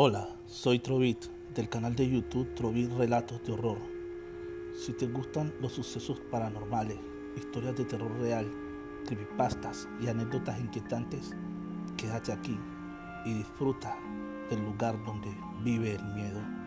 Hola, 0.00 0.28
soy 0.46 0.78
Trovit 0.78 1.24
del 1.56 1.68
canal 1.68 1.96
de 1.96 2.08
YouTube 2.08 2.54
Trovit 2.54 2.88
Relatos 2.92 3.42
de 3.42 3.50
Horror. 3.50 3.78
Si 4.72 4.92
te 4.92 5.08
gustan 5.08 5.52
los 5.60 5.72
sucesos 5.72 6.20
paranormales, 6.30 7.00
historias 7.36 7.74
de 7.74 7.84
terror 7.84 8.16
real, 8.20 8.48
creepypastas 9.06 9.88
y 10.00 10.06
anécdotas 10.06 10.60
inquietantes, 10.60 11.34
quédate 11.96 12.32
aquí 12.32 12.56
y 13.24 13.34
disfruta 13.38 13.98
del 14.48 14.64
lugar 14.66 15.04
donde 15.04 15.36
vive 15.64 15.96
el 15.96 16.04
miedo. 16.14 16.57